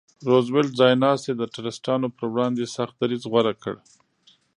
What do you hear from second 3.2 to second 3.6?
غوره